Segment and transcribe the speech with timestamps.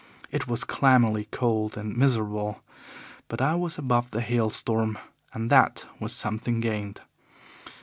[0.31, 2.63] It was clammily cold and miserable.
[3.27, 4.97] But I was above the hail storm,
[5.31, 7.01] and that was something gained.